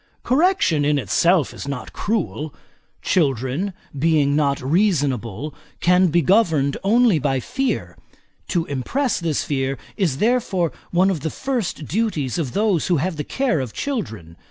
[0.23, 2.55] Correction, in itself, is not cruel;
[3.03, 7.95] children, being not reasonable, can be governed only by fear.
[8.47, 13.15] To impress this fear, is therefore one of the first duties of those who have
[13.17, 14.37] the care of children.